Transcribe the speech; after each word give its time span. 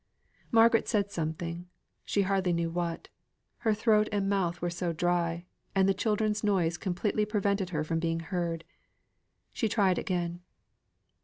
Margaret 0.51 0.87
said 0.87 1.11
something, 1.11 1.67
she 2.03 2.23
hardly 2.23 2.53
knew 2.53 2.71
what, 2.71 3.07
her 3.57 3.71
throat 3.75 4.09
and 4.11 4.27
mouth 4.27 4.59
were 4.59 4.71
so 4.71 4.93
dry, 4.93 5.45
and 5.75 5.87
the 5.87 5.93
children's 5.93 6.43
noise 6.43 6.75
completely 6.75 7.23
prevented 7.23 7.69
her 7.69 7.83
from 7.83 7.99
being 7.99 8.21
heard. 8.21 8.63
She 9.53 9.69
tried 9.69 9.99
again. 9.99 10.41